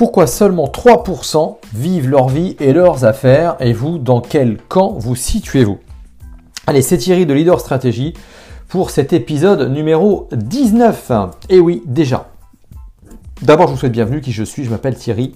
Pourquoi 0.00 0.26
seulement 0.26 0.64
3% 0.64 1.58
vivent 1.74 2.08
leur 2.08 2.30
vie 2.30 2.56
et 2.58 2.72
leurs 2.72 3.04
affaires 3.04 3.56
Et 3.60 3.74
vous, 3.74 3.98
dans 3.98 4.22
quel 4.22 4.56
camp 4.56 4.94
vous 4.96 5.14
situez-vous? 5.14 5.76
Allez, 6.66 6.80
c'est 6.80 6.96
Thierry 6.96 7.26
de 7.26 7.34
Leader 7.34 7.60
Stratégie 7.60 8.14
pour 8.70 8.88
cet 8.88 9.12
épisode 9.12 9.70
numéro 9.70 10.26
19. 10.32 11.12
Et 11.50 11.60
oui, 11.60 11.82
déjà. 11.84 12.30
D'abord, 13.42 13.66
je 13.66 13.72
vous 13.72 13.78
souhaite 13.78 13.92
bienvenue. 13.92 14.22
Qui 14.22 14.32
je 14.32 14.42
suis 14.42 14.64
Je 14.64 14.70
m'appelle 14.70 14.94
Thierry. 14.94 15.34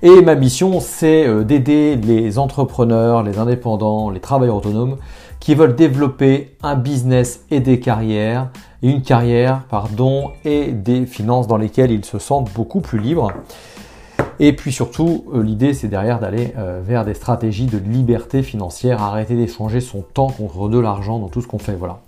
Et 0.00 0.22
ma 0.22 0.36
mission, 0.36 0.80
c'est 0.80 1.26
euh, 1.26 1.44
d'aider 1.44 1.96
les 1.96 2.38
entrepreneurs, 2.38 3.22
les 3.22 3.38
indépendants, 3.38 4.08
les 4.08 4.20
travailleurs 4.20 4.56
autonomes 4.56 4.96
qui 5.44 5.54
veulent 5.54 5.76
développer 5.76 6.56
un 6.62 6.74
business 6.74 7.44
et 7.50 7.60
des 7.60 7.78
carrières, 7.78 8.48
une 8.90 9.02
carrière, 9.02 9.62
pardon, 9.70 10.32
et 10.44 10.72
des 10.72 11.06
finances 11.06 11.46
dans 11.46 11.56
lesquelles 11.56 11.90
ils 11.90 12.04
se 12.04 12.18
sentent 12.18 12.52
beaucoup 12.52 12.80
plus 12.80 12.98
libres. 12.98 13.32
Et 14.40 14.52
puis 14.52 14.72
surtout, 14.72 15.24
euh, 15.32 15.42
l'idée 15.42 15.74
c'est 15.74 15.88
derrière 15.88 16.18
d'aller 16.18 16.52
euh, 16.58 16.80
vers 16.84 17.04
des 17.04 17.14
stratégies 17.14 17.66
de 17.66 17.78
liberté 17.78 18.42
financière, 18.42 19.02
arrêter 19.02 19.36
d'échanger 19.36 19.80
son 19.80 20.02
temps 20.02 20.28
contre 20.28 20.68
de 20.68 20.78
l'argent 20.78 21.18
dans 21.18 21.28
tout 21.28 21.40
ce 21.40 21.46
qu'on 21.46 21.58
fait. 21.58 21.74
Voilà. 21.74 22.00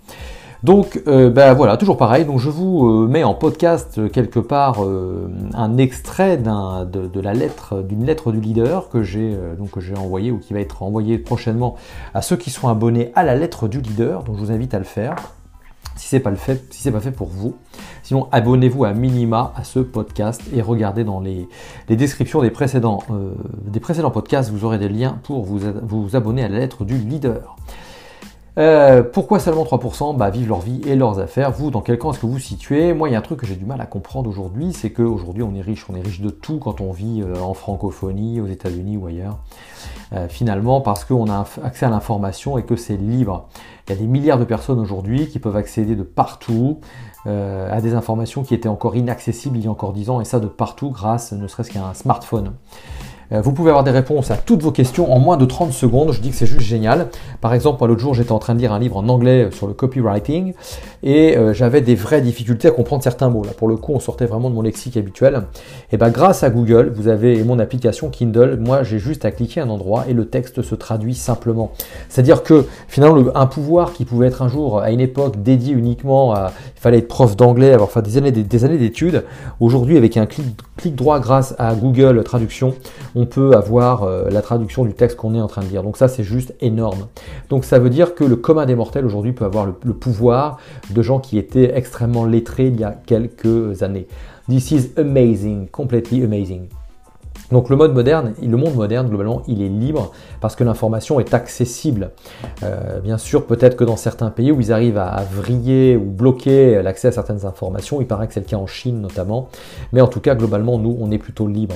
Donc 0.61 1.01
euh, 1.07 1.29
ben 1.29 1.53
voilà, 1.53 1.77
toujours 1.77 1.97
pareil. 1.97 2.25
Donc 2.25 2.39
je 2.39 2.49
vous 2.49 2.87
euh, 2.87 3.07
mets 3.07 3.23
en 3.23 3.33
podcast 3.33 4.11
quelque 4.11 4.39
part 4.39 4.83
un 5.53 5.77
extrait 5.77 6.37
de, 6.37 7.19
la 7.19 7.33
lettre, 7.33 7.81
d'une 7.81 8.05
lettre 8.05 8.31
du 8.31 8.39
leader 8.39 8.89
que 8.89 9.03
j'ai 9.03 9.35
donc 9.57 9.71
que 9.71 9.79
j'ai 9.79 9.95
envoyé 9.95 10.31
ou 10.31 10.39
qui 10.39 10.53
va 10.53 10.59
être 10.59 10.83
envoyé 10.83 11.17
prochainement 11.17 11.75
à 12.13 12.21
ceux 12.21 12.35
qui 12.35 12.49
sont 12.49 12.67
abonnés 12.67 13.11
à 13.15 13.23
la 13.23 13.35
lettre 13.35 13.67
du 13.67 13.81
leader. 13.81 14.23
Donc 14.23 14.35
je 14.35 14.41
vous 14.41 14.51
invite 14.51 14.73
à 14.73 14.79
le 14.79 14.85
faire. 14.85 15.15
Si 15.97 16.07
c'est 16.07 16.19
pas 16.19 16.31
si 16.69 16.91
pas 16.91 16.99
fait 16.99 17.11
pour 17.11 17.27
vous. 17.27 17.55
Sinon, 18.03 18.27
abonnez-vous 18.31 18.85
à 18.85 18.93
minima 18.93 19.53
à 19.55 19.63
ce 19.63 19.79
podcast 19.79 20.41
et 20.55 20.61
regardez 20.61 21.03
dans 21.03 21.19
les, 21.19 21.47
descriptions 21.89 22.41
des 22.41 22.51
précédents, 22.51 23.03
des 23.65 23.79
précédents 23.79 24.11
podcasts, 24.11 24.49
vous 24.51 24.63
aurez 24.63 24.77
des 24.77 24.89
liens 24.89 25.19
pour 25.23 25.43
vous, 25.43 25.59
vous 25.83 26.15
abonner 26.15 26.43
à 26.43 26.47
la 26.47 26.59
lettre 26.59 26.85
du 26.85 26.97
leader. 26.97 27.57
Euh, 28.57 29.03
pourquoi 29.03 29.39
seulement 29.39 29.63
3% 29.63 30.17
bah, 30.17 30.31
Vivent 30.31 30.49
leur 30.49 30.61
vie 30.61 30.81
et 30.87 30.95
leurs 30.95 31.19
affaires. 31.19 31.51
Vous, 31.51 31.69
dans 31.69 31.81
quel 31.81 31.99
camp 31.99 32.11
est-ce 32.11 32.19
que 32.19 32.25
vous 32.25 32.39
situez? 32.39 32.93
Moi, 32.93 33.09
il 33.09 33.11
y 33.11 33.15
a 33.15 33.19
un 33.19 33.21
truc 33.21 33.39
que 33.39 33.45
j'ai 33.45 33.55
du 33.55 33.65
mal 33.65 33.79
à 33.81 33.85
comprendre 33.85 34.29
aujourd'hui, 34.29 34.73
c'est 34.73 34.89
qu'aujourd'hui, 34.89 35.43
on 35.43 35.53
est 35.53 35.61
riche. 35.61 35.85
On 35.89 35.95
est 35.95 36.01
riche 36.01 36.21
de 36.21 36.29
tout 36.29 36.57
quand 36.57 36.81
on 36.81 36.91
vit 36.91 37.21
euh, 37.21 37.39
en 37.39 37.53
francophonie, 37.53 38.41
aux 38.41 38.47
États-Unis 38.47 38.97
ou 38.97 39.05
ailleurs. 39.05 39.37
Euh, 40.13 40.27
finalement, 40.27 40.81
parce 40.81 41.05
qu'on 41.05 41.29
a 41.29 41.45
accès 41.63 41.85
à 41.85 41.89
l'information 41.89 42.57
et 42.57 42.63
que 42.63 42.75
c'est 42.75 42.97
libre. 42.97 43.47
Il 43.87 43.93
y 43.93 43.95
a 43.95 43.99
des 43.99 44.07
milliards 44.07 44.39
de 44.39 44.45
personnes 44.45 44.79
aujourd'hui 44.79 45.27
qui 45.27 45.37
peuvent 45.37 45.55
accéder 45.55 45.95
de 45.95 46.03
partout 46.03 46.79
à 47.25 47.81
des 47.81 47.93
informations 47.93 48.43
qui 48.43 48.53
étaient 48.53 48.69
encore 48.69 48.95
inaccessibles 48.95 49.57
il 49.57 49.65
y 49.65 49.67
a 49.67 49.69
encore 49.69 49.91
10 49.91 50.09
ans, 50.11 50.21
et 50.21 50.23
ça 50.23 50.39
de 50.39 50.47
partout 50.47 50.91
grâce 50.91 51.33
ne 51.33 51.45
serait-ce 51.45 51.71
qu'à 51.71 51.85
un 51.85 51.93
smartphone. 51.93 52.53
Euh, 53.31 53.41
vous 53.41 53.51
pouvez 53.51 53.69
avoir 53.69 53.83
des 53.83 53.91
réponses 53.91 54.31
à 54.31 54.37
toutes 54.37 54.61
vos 54.63 54.71
questions 54.71 55.11
en 55.11 55.19
moins 55.19 55.37
de 55.37 55.45
30 55.45 55.73
secondes. 55.73 56.11
Je 56.11 56.21
dis 56.21 56.29
que 56.29 56.35
c'est 56.35 56.45
juste 56.45 56.61
génial. 56.61 57.07
Par 57.41 57.53
exemple, 57.53 57.85
l'autre 57.85 57.99
jour, 57.99 58.13
j'étais 58.13 58.31
en 58.31 58.39
train 58.39 58.55
de 58.55 58.59
lire 58.59 58.73
un 58.73 58.79
livre 58.79 58.97
en 58.97 59.07
anglais 59.09 59.49
sur 59.51 59.67
le 59.67 59.73
copywriting 59.73 60.53
et 61.03 61.37
euh, 61.37 61.53
j'avais 61.53 61.81
des 61.81 61.95
vraies 61.95 62.21
difficultés 62.21 62.67
à 62.67 62.71
comprendre 62.71 63.03
certains 63.03 63.29
mots. 63.29 63.43
Là, 63.43 63.51
pour 63.57 63.67
le 63.67 63.75
coup, 63.75 63.93
on 63.93 63.99
sortait 63.99 64.25
vraiment 64.25 64.49
de 64.49 64.55
mon 64.55 64.61
lexique 64.61 64.97
habituel. 64.97 65.43
Et 65.91 65.97
ben, 65.97 66.09
grâce 66.09 66.43
à 66.43 66.49
Google, 66.49 66.91
vous 66.95 67.07
avez 67.07 67.43
mon 67.43 67.59
application 67.59 68.09
Kindle. 68.09 68.57
Moi, 68.59 68.83
j'ai 68.83 68.99
juste 68.99 69.25
à 69.25 69.31
cliquer 69.31 69.61
un 69.61 69.69
endroit 69.69 70.05
et 70.07 70.13
le 70.13 70.25
texte 70.25 70.61
se 70.61 70.75
traduit 70.75 71.15
simplement. 71.15 71.71
C'est-à-dire 72.09 72.43
que 72.43 72.65
finalement, 72.87 73.23
un 73.35 73.45
pouvoir 73.45 73.93
qui 73.93 74.05
pouvait 74.05 74.27
être 74.27 74.41
un 74.41 74.47
jour, 74.47 74.79
à 74.79 74.91
une 74.91 75.01
époque, 75.01 75.41
dédié 75.41 75.73
uniquement 75.73 76.33
à, 76.33 76.51
il 76.75 76.79
fallait 76.79 76.99
être 76.99 77.07
prof 77.07 77.35
d'anglais, 77.35 77.73
avoir 77.73 77.91
fait 77.91 78.01
des 78.01 78.17
années, 78.17 78.31
des, 78.31 78.65
années 78.65 78.77
d'études. 78.77 79.23
Aujourd'hui, 79.59 79.97
avec 79.97 80.17
un 80.17 80.25
clic 80.25 80.95
droit 80.95 81.19
grâce 81.19 81.55
à 81.57 81.73
Google 81.75 82.23
Traduction, 82.23 82.73
on 83.17 83.25
peut 83.25 83.53
avoir 83.53 84.03
euh, 84.03 84.29
la 84.29 84.43
traduction 84.43 84.85
du 84.85 84.93
texte 84.93 85.17
qu'on 85.17 85.33
est 85.33 85.41
en 85.41 85.47
train 85.47 85.63
de 85.63 85.69
lire. 85.69 85.81
Donc 85.81 85.97
ça, 85.97 86.07
c'est 86.07 86.23
juste 86.23 86.53
énorme. 86.61 87.07
Donc 87.49 87.65
ça 87.65 87.79
veut 87.79 87.89
dire 87.89 88.13
que 88.13 88.23
le 88.23 88.35
commun 88.35 88.67
des 88.67 88.75
mortels 88.75 89.05
aujourd'hui 89.05 89.33
peut 89.33 89.45
avoir 89.45 89.65
le, 89.65 89.73
le 89.83 89.93
pouvoir 89.93 90.59
de 90.91 91.01
gens 91.01 91.19
qui 91.19 91.39
étaient 91.39 91.75
extrêmement 91.75 92.25
lettrés 92.25 92.67
il 92.67 92.79
y 92.79 92.83
a 92.83 92.91
quelques 92.91 93.81
années. 93.81 94.07
This 94.47 94.71
is 94.71 94.91
amazing, 94.97 95.67
completely 95.67 96.23
amazing. 96.23 96.67
Donc 97.51 97.69
le 97.69 97.75
mode 97.75 97.93
moderne, 97.93 98.33
le 98.41 98.57
monde 98.57 98.75
moderne 98.75 99.07
globalement, 99.07 99.41
il 99.47 99.61
est 99.61 99.69
libre 99.69 100.11
parce 100.41 100.55
que 100.55 100.63
l'information 100.63 101.19
est 101.19 101.33
accessible. 101.33 102.11
Euh, 102.63 102.99
bien 102.99 103.17
sûr, 103.17 103.45
peut-être 103.45 103.77
que 103.77 103.83
dans 103.83 103.95
certains 103.95 104.29
pays 104.31 104.51
où 104.51 104.59
ils 104.59 104.73
arrivent 104.73 104.97
à, 104.97 105.23
vriller 105.31 105.95
ou 105.95 106.05
bloquer 106.05 106.81
l'accès 106.81 107.07
à 107.07 107.11
certaines 107.11 107.45
informations, 107.45 108.01
il 108.01 108.07
paraît 108.07 108.27
que 108.27 108.33
c'est 108.33 108.41
le 108.41 108.45
cas 108.45 108.57
en 108.57 108.67
Chine 108.67 109.01
notamment, 109.01 109.49
mais 109.93 110.01
en 110.01 110.07
tout 110.07 110.19
cas 110.19 110.35
globalement, 110.35 110.77
nous, 110.77 110.97
on 110.99 111.11
est 111.11 111.17
plutôt 111.17 111.47
libre. 111.47 111.75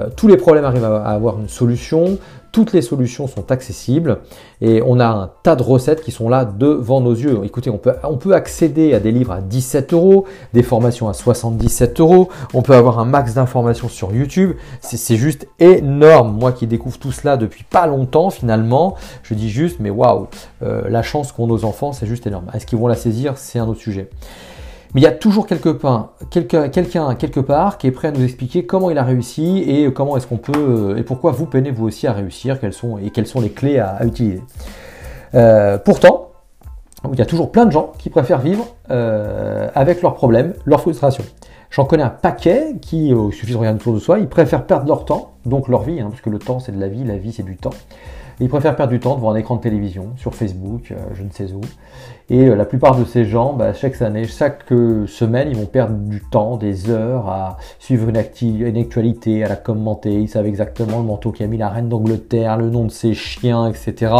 Euh, 0.00 0.08
tous 0.16 0.26
les 0.26 0.36
problèmes 0.36 0.64
arrivent 0.64 0.84
à 0.84 1.04
avoir 1.04 1.38
une 1.38 1.48
solution, 1.48 2.18
toutes 2.52 2.74
les 2.74 2.82
solutions 2.82 3.26
sont 3.26 3.50
accessibles 3.50 4.18
et 4.60 4.82
on 4.84 5.00
a 5.00 5.06
un 5.06 5.30
tas 5.42 5.56
de 5.56 5.62
recettes 5.62 6.02
qui 6.02 6.12
sont 6.12 6.28
là 6.28 6.44
devant 6.44 7.00
nos 7.00 7.14
yeux. 7.14 7.40
Écoutez, 7.44 7.70
on 7.70 7.78
peut, 7.78 7.94
on 8.04 8.18
peut 8.18 8.34
accéder 8.34 8.92
à 8.92 9.00
des 9.00 9.10
livres 9.10 9.32
à 9.32 9.40
17 9.40 9.94
euros, 9.94 10.26
des 10.52 10.62
formations 10.62 11.08
à 11.08 11.14
77 11.14 11.98
euros, 12.00 12.28
on 12.52 12.60
peut 12.60 12.74
avoir 12.74 12.98
un 12.98 13.06
max 13.06 13.34
d'informations 13.34 13.88
sur 13.88 14.14
YouTube. 14.14 14.52
C'est 14.80 15.16
juste 15.16 15.48
énorme. 15.58 16.36
Moi 16.38 16.52
qui 16.52 16.66
découvre 16.66 16.98
tout 16.98 17.12
cela 17.12 17.38
depuis 17.38 17.64
pas 17.64 17.86
longtemps 17.86 18.30
finalement, 18.30 18.96
je 19.22 19.32
dis 19.34 19.50
juste, 19.50 19.78
mais 19.80 19.90
waouh, 19.90 20.28
euh, 20.62 20.82
la 20.88 21.02
chance 21.02 21.32
qu'ont 21.32 21.46
nos 21.46 21.64
enfants, 21.64 21.92
c'est 21.92 22.06
juste 22.06 22.26
énorme. 22.26 22.46
Est-ce 22.52 22.66
qu'ils 22.66 22.78
vont 22.78 22.86
la 22.86 22.94
saisir? 22.94 23.38
C'est 23.38 23.58
un 23.58 23.66
autre 23.66 23.80
sujet. 23.80 24.10
Mais 24.94 25.00
il 25.00 25.04
y 25.04 25.06
a 25.06 25.12
toujours 25.12 25.46
quelqu'un 25.46 26.10
quelqu'un 26.30 27.14
quelque 27.14 27.40
part 27.40 27.78
qui 27.78 27.86
est 27.86 27.92
prêt 27.92 28.08
à 28.08 28.12
nous 28.12 28.22
expliquer 28.22 28.66
comment 28.66 28.90
il 28.90 28.98
a 28.98 29.02
réussi 29.02 29.64
et 29.66 29.90
comment 29.92 30.16
est-ce 30.16 30.26
qu'on 30.26 30.36
peut 30.36 30.52
euh, 30.54 30.96
et 30.96 31.02
pourquoi 31.02 31.32
vous 31.32 31.46
peinez 31.46 31.70
vous 31.70 31.86
aussi 31.86 32.06
à 32.06 32.12
réussir, 32.12 32.58
sont 32.72 32.98
et 32.98 33.10
quelles 33.10 33.26
sont 33.26 33.40
les 33.40 33.50
clés 33.50 33.78
à, 33.78 34.04
utiliser. 34.04 34.42
Euh, 35.34 35.78
pourtant, 35.78 36.32
il 37.10 37.18
y 37.18 37.22
a 37.22 37.26
toujours 37.26 37.50
plein 37.50 37.64
de 37.64 37.72
gens 37.72 37.92
qui 37.98 38.10
préfèrent 38.10 38.40
vivre 38.40 38.66
euh, 38.90 39.68
avec 39.74 40.02
leurs 40.02 40.14
problèmes, 40.14 40.52
leurs 40.66 40.82
frustrations. 40.82 41.24
J'en 41.70 41.86
connais 41.86 42.02
un 42.02 42.10
paquet 42.10 42.76
qui, 42.82 43.08
il 43.08 43.32
suffit 43.32 43.52
de 43.52 43.58
regarder 43.58 43.80
autour 43.80 43.94
de 43.94 43.98
soi, 43.98 44.18
ils 44.18 44.28
préfèrent 44.28 44.66
perdre 44.66 44.86
leur 44.86 45.06
temps, 45.06 45.31
donc 45.46 45.68
leur 45.68 45.82
vie, 45.82 46.00
hein, 46.00 46.08
parce 46.10 46.20
que 46.20 46.30
le 46.30 46.38
temps 46.38 46.58
c'est 46.58 46.72
de 46.72 46.80
la 46.80 46.88
vie, 46.88 47.04
la 47.04 47.16
vie 47.16 47.32
c'est 47.32 47.42
du 47.42 47.56
temps. 47.56 47.70
Ils 48.40 48.48
préfèrent 48.48 48.74
perdre 48.74 48.92
du 48.92 48.98
temps 48.98 49.14
devant 49.14 49.30
un 49.30 49.36
écran 49.36 49.56
de 49.56 49.60
télévision, 49.60 50.08
sur 50.16 50.34
Facebook, 50.34 50.90
euh, 50.90 50.96
je 51.14 51.22
ne 51.22 51.30
sais 51.30 51.52
où. 51.52 51.60
Et 52.30 52.48
euh, 52.48 52.56
la 52.56 52.64
plupart 52.64 52.98
de 52.98 53.04
ces 53.04 53.24
gens, 53.24 53.52
bah, 53.52 53.72
chaque 53.72 54.00
année, 54.00 54.24
chaque 54.24 54.72
euh, 54.72 55.06
semaine, 55.06 55.48
ils 55.50 55.56
vont 55.56 55.66
perdre 55.66 55.94
du 55.94 56.20
temps, 56.20 56.56
des 56.56 56.90
heures 56.90 57.28
à 57.28 57.58
suivre 57.78 58.08
une, 58.08 58.16
actualité, 58.16 59.44
à 59.44 59.48
la 59.48 59.56
commenter. 59.56 60.12
Ils 60.12 60.28
savent 60.28 60.46
exactement 60.46 60.98
le 60.98 61.04
manteau 61.04 61.30
qui 61.30 61.44
a 61.44 61.46
mis 61.46 61.58
la 61.58 61.68
reine 61.68 61.88
d'Angleterre, 61.88 62.56
le 62.56 62.70
nom 62.70 62.84
de 62.84 62.90
ses 62.90 63.14
chiens, 63.14 63.68
etc. 63.68 64.12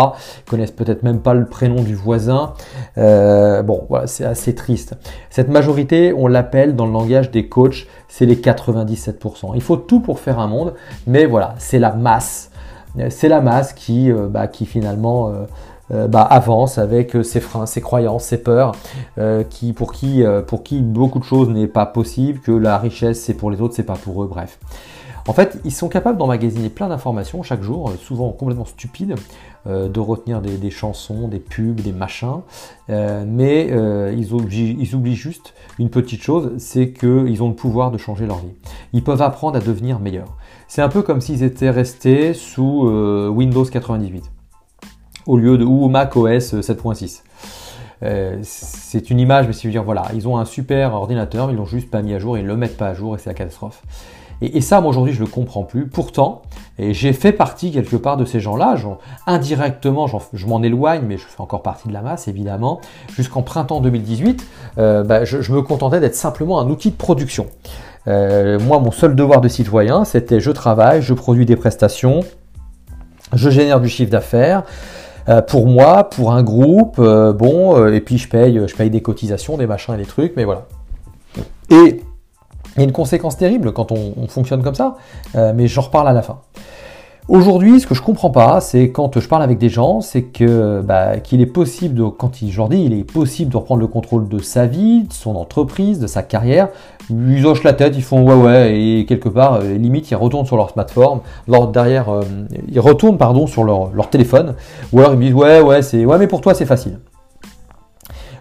Ils 0.47 0.51
connaissent 0.51 0.71
peut-être 0.71 1.03
même 1.03 1.21
pas 1.21 1.35
le 1.35 1.47
prénom 1.47 1.83
du 1.83 1.95
voisin. 1.95 2.53
bon, 2.97 3.87
voilà, 3.89 4.07
c'est 4.07 4.25
assez 4.25 4.55
triste. 4.55 4.95
Cette 5.31 5.49
majorité, 5.49 6.13
on 6.17 6.27
l'appelle 6.27 6.77
dans 6.77 6.87
le 6.87 6.93
langage 6.93 7.31
des 7.31 7.49
coachs, 7.49 7.87
c'est 8.09 8.27
les 8.27 8.37
97%. 8.37 9.53
Il 9.55 9.63
faut 9.63 9.79
tout 9.79 10.01
pour 10.01 10.21
faire 10.21 10.39
un 10.39 10.47
monde, 10.47 10.75
voilà, 11.27 11.55
c'est 11.59 11.79
la 11.79 11.93
masse 11.93 12.53
c'est 13.11 13.29
la 13.29 13.41
masse 13.41 13.73
qui, 13.73 14.11
euh, 14.11 14.29
bah, 14.29 14.49
finalement 14.49 15.29
euh, 15.29 15.45
euh, 15.93 16.09
bah, 16.09 16.23
avance 16.23 16.79
avec 16.79 17.17
ses 17.25 17.41
freins, 17.41 17.67
ses 17.67 17.81
croyances, 17.81 18.25
ses 18.25 18.39
peurs, 18.39 18.73
qui, 19.51 19.73
pour, 19.73 19.93
qui, 19.93 20.25
beaucoup 20.81 21.19
de 21.19 21.25
choses 21.25 21.49
n'est 21.49 21.67
pas 21.67 21.87
possible, 21.87 22.41
que 22.41 22.53
la 22.53 22.79
richesse 22.79 23.21
c'est 23.21 23.35
pour 23.35 23.51
les 23.51 23.61
autres, 23.61 23.75
c'est 23.75 23.83
pas 23.83 23.97
pour 23.97 24.23
eux, 24.23 24.27
bref. 24.27 24.59
En 25.29 25.33
fait, 25.35 25.61
ils 25.65 25.73
sont 25.73 25.89
capables 25.89 26.19
d'emmagasiner 26.19 26.69
plein 26.69 26.89
d'informations 26.89 27.45
chaque 27.45 27.63
jour, 27.63 27.93
souvent 28.01 28.31
complètement 28.31 28.65
stupides, 28.65 29.15
de 29.67 30.01
retenir 30.01 30.41
des, 30.41 30.71
chansons, 30.71 31.29
des 31.29 31.39
pubs, 31.39 31.81
des 31.81 31.93
machins, 31.93 32.41
mais 32.89 33.69
ils, 33.69 34.35
oublient, 34.35 35.15
juste 35.15 35.55
une 35.79 35.91
petite 35.91 36.23
chose, 36.23 36.53
c'est 36.59 36.91
qu'ils 36.91 37.41
ont 37.41 37.49
le 37.49 37.55
pouvoir 37.55 37.93
de 37.93 37.99
changer 37.99 38.27
leur 38.27 38.39
vie. 38.39 38.55
Ils 38.93 39.05
peuvent 39.05 39.23
apprendre 39.23 39.57
à 39.57 39.61
devenir 39.61 40.01
meilleurs. 40.01 40.35
C'est 40.75 40.81
un 40.81 40.89
peu 40.89 41.03
comme 41.03 41.21
s'ils 41.21 41.43
étaient 41.43 41.69
restés 41.69 42.33
sous 42.33 42.89
euh, 42.89 43.29
Windows 43.29 43.63
98 43.63 44.25
au 45.27 45.37
lieu 45.37 45.59
de 45.59 45.67
ou 45.67 45.87
Mac 45.91 46.17
OS 46.17 46.55
7.6. 46.55 47.25
Euh, 48.03 48.39
c'est 48.43 49.11
une 49.11 49.21
image, 49.21 49.47
mais 49.47 49.53
si 49.53 49.65
je 49.65 49.67
veux 49.67 49.73
dire, 49.73 49.85
voilà, 49.85 50.05
ils 50.15 50.27
ont 50.27 50.39
un 50.39 50.47
super 50.47 50.95
ordinateur, 50.95 51.51
ils 51.51 51.59
l'ont 51.59 51.67
juste 51.67 51.91
pas 51.91 52.01
mis 52.01 52.15
à 52.15 52.19
jour, 52.19 52.39
ils 52.39 52.47
le 52.47 52.57
mettent 52.57 52.79
pas 52.79 52.89
à 52.89 52.95
jour 52.95 53.15
et 53.15 53.19
c'est 53.19 53.29
la 53.29 53.35
catastrophe. 53.35 53.83
Et, 54.41 54.61
ça, 54.61 54.81
moi 54.81 54.91
aujourd'hui, 54.91 55.13
je 55.13 55.21
le 55.21 55.27
comprends 55.27 55.63
plus. 55.63 55.87
Pourtant, 55.87 56.43
et 56.77 56.95
j'ai 56.95 57.13
fait 57.13 57.31
partie 57.31 57.71
quelque 57.71 57.95
part 57.95 58.17
de 58.17 58.25
ces 58.25 58.41
gens-là. 58.41 58.75
Indirectement, 59.29 60.09
je 60.33 60.47
m'en 60.47 60.63
éloigne, 60.63 61.03
mais 61.07 61.17
je 61.17 61.25
fais 61.25 61.41
encore 61.41 61.63
partie 61.63 61.87
de 61.87 61.93
la 61.93 62.03
masse, 62.03 62.27
évidemment. 62.27 62.81
Jusqu'en 63.15 63.43
printemps 63.43 63.81
2018, 63.81 64.45
euh, 64.79 65.05
bah, 65.05 65.25
je, 65.25 65.53
me 65.53 65.63
contentais 65.63 66.01
d'être 66.01 66.17
simplement 66.17 66.59
un 66.59 66.69
outil 66.69 66.91
de 66.91 66.97
production. 66.97 67.47
Euh, 68.09 68.59
moi, 68.59 68.79
mon 68.79 68.91
seul 68.91 69.15
devoir 69.15 69.41
de 69.41 69.49
citoyen, 69.49 70.05
c'était 70.05 70.41
je 70.41 70.51
travaille, 70.51 71.03
je 71.03 71.15
produis 71.15 71.47
des 71.47 71.57
prestations, 71.57 72.21
je 73.33 73.51
génère 73.51 73.81
du 73.81 73.89
chiffre 73.89 74.11
d'affaires 74.11 74.65
euh, 75.29 75.41
pour 75.41 75.67
moi, 75.69 76.11
pour 76.11 76.33
un 76.33 76.43
groupe, 76.43 76.97
euh, 76.99 77.33
bon, 77.33 77.87
et 77.87 78.01
puis 78.01 78.19
je 78.19 78.29
paye, 78.29 78.91
des 78.91 79.03
cotisations, 79.03 79.57
des 79.57 79.67
machins 79.67 79.95
et 79.95 79.99
des 79.99 80.05
trucs, 80.05 80.35
mais 80.37 80.45
voilà. 80.45 80.67
Et 81.71 82.01
Il 82.75 82.79
y 82.79 82.81
a 82.81 82.85
une 82.85 82.93
conséquence 82.93 83.37
terrible 83.37 83.73
quand 83.73 83.93
on, 83.93 84.27
fonctionne 84.29 84.63
comme 84.63 84.75
ça, 84.75 84.97
mais 85.35 85.69
j'en 85.69 85.83
reparle 85.83 86.09
à 86.09 86.13
la 86.13 86.23
fin. 86.23 86.41
Aujourd'hui, 87.29 87.79
ce 87.79 87.87
que 87.87 87.95
je 87.95 88.03
comprends 88.03 88.31
pas, 88.31 88.61
c'est 88.61 88.91
quand 88.91 89.21
je 89.21 89.29
parle 89.29 89.45
avec 89.45 89.57
des 89.57 89.69
gens, 89.69 90.01
c'est 90.01 90.23
que 90.23 90.81
bah, 90.81 91.19
qu'il 91.19 91.41
est 91.41 91.47
possible, 91.47 91.95
de, 91.95 92.05
quand 92.05 92.43
il, 92.43 92.49
dis, 92.49 92.85
il 92.85 92.93
est 92.93 93.05
possible 93.05 93.53
de 93.53 93.57
reprendre 93.57 93.81
le 93.81 93.87
contrôle 93.87 94.29
de 94.29 94.41
sa 94.41 94.67
vie, 94.67 95.05
de 95.05 95.13
son 95.13 95.37
entreprise, 95.37 96.01
de 96.01 96.09
sa 96.09 96.25
carrière. 96.25 96.69
Ils 97.11 97.47
hochent 97.47 97.63
la 97.63 97.75
tête, 97.75 97.95
ils 97.97 98.03
font 98.03 98.25
ouais 98.27 98.35
ouais, 98.35 98.77
et 98.77 99.07
quelque 99.07 99.29
part, 99.29 99.55
euh, 99.55 99.75
limite, 99.75 100.11
ils 100.11 100.17
retournent 100.17 100.47
sur 100.47 100.57
leur 100.57 100.71
smartphone, 100.71 101.21
leur, 101.47 101.69
derrière, 101.69 102.09
euh, 102.09 102.23
ils 102.69 102.81
retournent 102.81 103.19
pardon 103.19 103.47
sur 103.47 103.63
leur, 103.63 103.93
leur 103.95 104.11
téléphone, 104.11 104.55
ou 104.93 104.99
alors 104.99 105.13
ils 105.13 105.19
me 105.19 105.23
disent 105.23 105.35
ouais 105.35 105.61
ouais 105.61 105.83
c'est 105.83 106.05
ouais 106.05 106.19
mais 106.19 106.27
pour 106.27 106.41
toi 106.41 106.55
c'est 106.55 106.67
facile. 106.67 106.99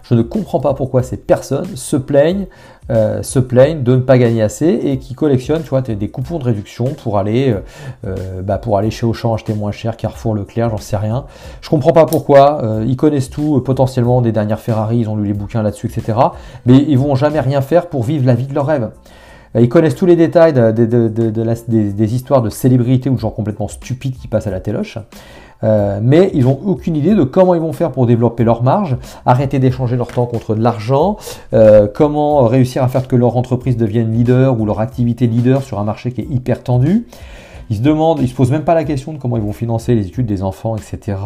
Je 0.02 0.14
ne 0.14 0.22
comprends 0.22 0.60
pas 0.60 0.74
pourquoi 0.74 1.02
ces 1.02 1.16
personnes 1.16 1.76
se 1.76 1.96
plaignent, 1.96 2.46
euh, 2.90 3.22
se 3.22 3.38
plaignent 3.38 3.82
de 3.82 3.96
ne 3.96 4.00
pas 4.00 4.18
gagner 4.18 4.42
assez 4.42 4.68
et 4.68 4.98
qui 4.98 5.14
collectionnent 5.14 5.62
tu 5.62 5.94
des 5.94 6.08
coupons 6.08 6.38
de 6.38 6.44
réduction 6.44 6.86
pour 6.86 7.18
aller, 7.18 7.50
euh, 7.50 7.60
euh, 8.06 8.42
bah, 8.42 8.58
pour 8.58 8.78
aller 8.78 8.90
chez 8.90 9.06
Auchan 9.06 9.34
acheter 9.34 9.54
moins 9.54 9.72
cher, 9.72 9.96
Carrefour, 9.96 10.34
Leclerc, 10.34 10.70
j'en 10.70 10.78
sais 10.78 10.96
rien. 10.96 11.26
Je 11.60 11.70
comprends 11.70 11.92
pas 11.92 12.06
pourquoi. 12.06 12.62
ils 12.86 12.96
connaissent 12.96 13.30
tout, 13.30 13.60
potentiellement 13.60 14.20
des 14.20 14.32
dernières 14.32 14.60
Ferrari, 14.60 14.98
ils 14.98 15.08
ont 15.08 15.16
lu 15.16 15.26
les 15.26 15.34
bouquins 15.34 15.62
là-dessus, 15.62 15.86
etc. 15.86 16.18
Mais 16.66 16.76
ils 16.76 16.98
vont 16.98 17.14
jamais 17.14 17.40
rien 17.40 17.60
faire 17.60 17.86
pour 17.86 18.02
vivre 18.02 18.26
la 18.26 18.34
vie 18.34 18.46
de 18.46 18.54
leur 18.54 18.66
rêve. 18.66 18.90
Ils 19.58 19.68
connaissent 19.68 19.96
tous 19.96 20.06
les 20.06 20.16
détails 20.16 20.54
des, 20.54 22.14
histoires 22.14 22.42
de 22.42 22.48
célébrités 22.48 23.10
ou 23.10 23.14
de 23.14 23.20
gens 23.20 23.30
complètement 23.30 23.68
stupides 23.68 24.16
qui 24.18 24.26
passent 24.28 24.46
à 24.46 24.50
la 24.50 24.60
téloche. 24.60 24.98
Euh, 25.64 26.00
mais 26.02 26.30
ils 26.34 26.44
n'ont 26.44 26.58
aucune 26.64 26.96
idée 26.96 27.14
de 27.14 27.24
comment 27.24 27.54
ils 27.54 27.60
vont 27.60 27.72
faire 27.72 27.92
pour 27.92 28.06
développer 28.06 28.44
leur 28.44 28.62
marge, 28.62 28.96
arrêter 29.26 29.58
d'échanger 29.58 29.96
leur 29.96 30.08
temps 30.08 30.26
contre 30.26 30.54
de 30.54 30.62
l'argent, 30.62 31.16
euh, 31.54 31.86
comment 31.92 32.44
réussir 32.44 32.82
à 32.82 32.88
faire 32.88 33.08
que 33.08 33.16
leur 33.16 33.36
entreprise 33.36 33.76
devienne 33.76 34.12
leader 34.12 34.60
ou 34.60 34.66
leur 34.66 34.80
activité 34.80 35.26
leader 35.26 35.62
sur 35.62 35.78
un 35.78 35.84
marché 35.84 36.12
qui 36.12 36.22
est 36.22 36.28
hyper 36.30 36.62
tendu. 36.62 37.06
Ils 37.70 37.76
se 37.76 37.82
demandent, 37.82 38.18
ils 38.20 38.28
se 38.28 38.34
posent 38.34 38.50
même 38.50 38.64
pas 38.64 38.74
la 38.74 38.84
question 38.84 39.14
de 39.14 39.18
comment 39.18 39.36
ils 39.38 39.42
vont 39.42 39.52
financer 39.52 39.94
les 39.94 40.06
études 40.06 40.26
des 40.26 40.42
enfants, 40.42 40.76
etc. 40.76 41.16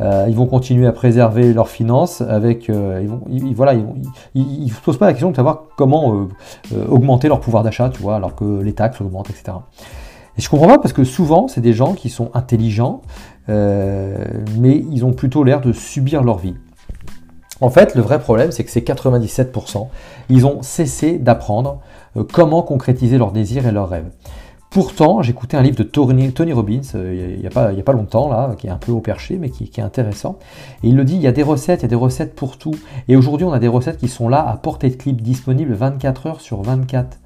Euh, 0.00 0.24
ils 0.26 0.34
vont 0.34 0.46
continuer 0.46 0.86
à 0.86 0.92
préserver 0.92 1.52
leurs 1.52 1.68
finances 1.68 2.22
avec, 2.22 2.68
ils 2.68 3.08
vont, 3.08 3.20
voilà, 3.54 3.74
ils, 4.34 4.70
se 4.70 4.80
posent 4.80 4.96
pas 4.96 5.06
la 5.06 5.12
question 5.12 5.32
de 5.32 5.36
savoir 5.36 5.64
comment 5.76 6.28
augmenter 6.88 7.28
leur 7.28 7.40
pouvoir 7.40 7.62
d'achat, 7.62 7.90
tu 7.90 8.00
vois, 8.00 8.16
alors 8.16 8.34
que 8.34 8.62
les 8.62 8.72
taxes 8.72 9.02
augmentent, 9.02 9.28
etc. 9.28 9.58
Et 10.38 10.42
je 10.42 10.48
comprends 10.48 10.68
pas 10.68 10.78
parce 10.78 10.92
que 10.92 11.04
souvent, 11.04 11.48
c'est 11.48 11.60
des 11.60 11.72
gens 11.72 11.94
qui 11.94 12.10
sont 12.10 12.30
intelligents, 12.34 13.02
euh, 13.48 14.16
mais 14.58 14.84
ils 14.90 15.04
ont 15.04 15.12
plutôt 15.12 15.44
l'air 15.44 15.60
de 15.60 15.72
subir 15.72 16.22
leur 16.22 16.38
vie. 16.38 16.54
En 17.60 17.70
fait, 17.70 17.94
le 17.94 18.02
vrai 18.02 18.18
problème, 18.18 18.52
c'est 18.52 18.64
que 18.64 18.70
ces 18.70 18.82
97%, 18.82 19.88
ils 20.28 20.44
ont 20.44 20.60
cessé 20.60 21.18
d'apprendre 21.18 21.80
euh, 22.16 22.24
comment 22.30 22.62
concrétiser 22.62 23.16
leurs 23.16 23.32
désirs 23.32 23.66
et 23.66 23.72
leurs 23.72 23.88
rêves. 23.88 24.10
Pourtant, 24.68 25.22
écouté 25.22 25.56
un 25.56 25.62
livre 25.62 25.76
de 25.76 25.84
Tony, 25.84 26.52
Robbins 26.52 26.80
euh, 26.96 27.34
il 27.36 27.40
n'y 27.40 27.46
a, 27.46 27.50
pas 27.82 27.92
longtemps, 27.92 28.28
là, 28.28 28.54
qui 28.58 28.66
est 28.66 28.70
un 28.70 28.76
peu 28.76 28.92
au 28.92 29.00
perché, 29.00 29.38
mais 29.38 29.48
qui, 29.48 29.70
est 29.74 29.82
intéressant. 29.82 30.38
Et 30.82 30.88
il 30.88 30.96
le 30.96 31.04
dit, 31.04 31.14
il 31.14 31.22
y 31.22 31.26
a 31.26 31.32
des 31.32 31.42
recettes, 31.42 31.80
il 31.80 31.84
y 31.84 31.86
a 31.86 31.88
des 31.88 31.94
recettes 31.94 32.34
pour 32.34 32.58
tout. 32.58 32.74
Et 33.08 33.16
aujourd'hui, 33.16 33.46
on 33.46 33.52
a 33.52 33.58
des 33.58 33.68
recettes 33.68 33.96
qui 33.96 34.08
sont 34.08 34.28
là 34.28 34.46
à 34.46 34.56
portée 34.58 34.90
de 34.90 34.96
clip, 34.96 35.22
disponibles 35.22 35.72
24 35.72 36.26
heures 36.26 36.40
sur 36.42 36.60
24. 36.60 37.18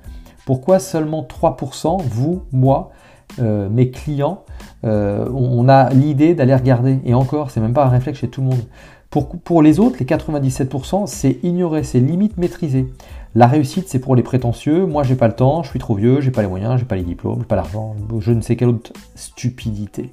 Pourquoi 0.50 0.80
seulement 0.80 1.22
3%, 1.22 2.02
vous, 2.02 2.42
moi, 2.50 2.90
mes 3.38 3.92
clients, 3.92 4.42
euh, 4.82 5.28
on 5.32 5.68
a 5.68 5.90
l'idée 5.90 6.34
d'aller 6.34 6.56
regarder. 6.56 6.98
Et 7.04 7.14
encore, 7.14 7.52
c'est 7.52 7.60
même 7.60 7.72
pas 7.72 7.84
un 7.84 7.88
réflexe 7.88 8.18
chez 8.18 8.26
tout 8.26 8.40
le 8.40 8.48
monde. 8.48 8.64
Pour, 9.10 9.28
pour 9.28 9.62
les 9.62 9.78
autres, 9.78 9.98
les 10.00 10.06
97%, 10.06 11.06
c'est 11.06 11.38
ignorer, 11.44 11.84
c'est 11.84 12.00
limite 12.00 12.36
maîtriser. 12.36 12.88
La 13.36 13.46
réussite, 13.46 13.88
c'est 13.88 14.00
pour 14.00 14.16
les 14.16 14.24
prétentieux. 14.24 14.86
Moi, 14.86 15.04
j'ai 15.04 15.14
pas 15.14 15.28
le 15.28 15.34
temps, 15.34 15.62
je 15.62 15.70
suis 15.70 15.78
trop 15.78 15.94
vieux, 15.94 16.20
j'ai 16.20 16.32
pas 16.32 16.42
les 16.42 16.48
moyens, 16.48 16.80
j'ai 16.80 16.84
pas 16.84 16.96
les 16.96 17.04
diplômes, 17.04 17.38
j'ai 17.42 17.46
pas 17.46 17.54
l'argent, 17.54 17.94
je 18.18 18.32
ne 18.32 18.40
sais 18.40 18.56
quelle 18.56 18.70
autre 18.70 18.92
stupidité. 19.14 20.10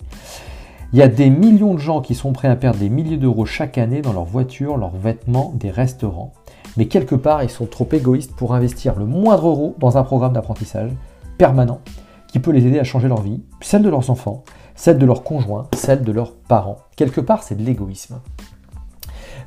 Il 0.94 1.00
y 1.00 1.02
a 1.02 1.08
des 1.08 1.32
millions 1.32 1.74
de 1.74 1.80
gens 1.80 2.00
qui 2.00 2.14
sont 2.14 2.32
prêts 2.32 2.48
à 2.48 2.56
perdre 2.56 2.78
des 2.78 2.90
milliers 2.90 3.18
d'euros 3.18 3.48
chaque 3.48 3.80
année 3.80 4.04
dans 4.04 4.14
leurs 4.14 4.26
voitures, 4.26 4.78
leurs 4.78 4.96
vêtements, 4.96 5.52
des 5.56 5.72
restaurants. 5.72 6.32
Mais 6.78 6.86
quelque 6.86 7.16
part, 7.16 7.44
ils 7.44 7.50
sont 7.50 7.66
trop 7.66 7.88
égoïstes 7.92 8.36
pour 8.36 8.54
investir 8.54 8.96
le 8.96 9.06
moindre 9.06 9.48
euro 9.48 9.76
dans 9.80 9.98
un 9.98 10.04
programme 10.04 10.34
d'apprentissage 10.34 10.92
permanent 11.38 11.82
qui 12.28 12.40
peut 12.40 12.52
les 12.52 12.66
aider 12.66 12.80
à 12.80 12.84
changer 12.84 13.08
leur 13.08 13.22
vie, 13.22 13.42
celle 13.62 13.82
de 13.82 13.90
leurs 13.90 14.10
enfants, 14.10 14.44
celle 14.76 14.98
de 14.98 15.06
leurs 15.06 15.24
conjoints, 15.24 15.68
celle 15.76 16.04
de 16.04 16.12
leurs 16.12 16.34
parents. 16.34 16.78
Quelque 16.96 17.22
part, 17.22 17.44
c'est 17.44 17.56
de 17.56 17.64
l'égoïsme. 17.64 18.20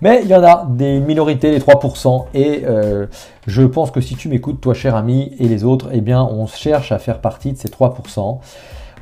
Mais 0.00 0.21
il 0.23 0.29
y 0.29 0.35
en 0.35 0.43
a 0.43 0.67
des 0.67 0.99
minorités, 0.99 1.50
les 1.50 1.61
3%, 1.61 2.27
et 2.32 2.62
euh, 2.65 3.06
je 3.47 3.62
pense 3.62 3.91
que 3.91 4.00
si 4.00 4.17
tu 4.17 4.29
m'écoutes, 4.29 4.61
toi 4.61 4.73
cher 4.73 4.97
ami, 4.97 5.35
et 5.38 5.47
les 5.47 5.62
autres, 5.65 5.91
eh 5.93 6.00
bien 6.00 6.23
on 6.23 6.47
cherche 6.47 6.91
à 6.91 6.99
faire 6.99 7.21
partie 7.21 7.53
de 7.53 7.59
ces 7.59 7.69
3%. 7.69 8.38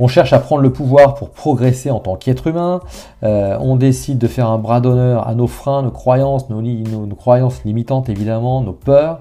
On 0.00 0.06
cherche 0.06 0.32
à 0.32 0.38
prendre 0.38 0.62
le 0.62 0.72
pouvoir 0.72 1.14
pour 1.14 1.30
progresser 1.30 1.90
en 1.90 1.98
tant 1.98 2.16
qu'être 2.16 2.46
humain. 2.46 2.80
Euh, 3.24 3.56
on 3.60 3.76
décide 3.76 4.18
de 4.18 4.28
faire 4.28 4.48
un 4.48 4.58
bras 4.58 4.80
d'honneur 4.80 5.26
à 5.26 5.34
nos 5.34 5.48
freins, 5.48 5.82
nos 5.82 5.90
croyances, 5.90 6.48
nos, 6.50 7.16
croyances 7.16 7.64
limitantes 7.64 8.08
évidemment, 8.08 8.60
nos 8.60 8.72
peurs. 8.72 9.20